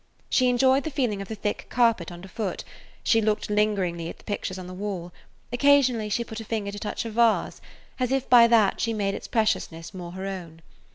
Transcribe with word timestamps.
She 0.31 0.49
enjoyed 0.49 0.83
the 0.83 0.89
feeling 0.89 1.21
of 1.21 1.27
the 1.27 1.35
thick 1.35 1.67
carpet 1.69 2.11
underfoot; 2.11 2.63
she 3.03 3.21
looked 3.21 3.51
lingeringly 3.51 4.09
at 4.09 4.17
the 4.17 4.23
pictures 4.23 4.57
on 4.57 4.65
the 4.65 4.73
wall; 4.73 5.13
occasionally 5.53 6.09
she 6.09 6.23
put 6.23 6.39
a 6.39 6.43
finger 6.43 6.71
to 6.71 6.79
touch 6.79 7.05
a 7.05 7.11
vase 7.11 7.61
as 7.99 8.11
if 8.11 8.27
by 8.27 8.47
that 8.47 8.81
she 8.81 8.93
made 8.93 9.13
its 9.13 9.27
preciousness 9.27 9.93
more 9.93 10.13
her 10.13 10.25
own. 10.25 10.63